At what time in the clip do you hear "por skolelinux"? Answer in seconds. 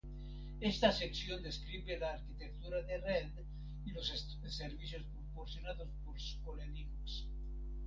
6.03-7.27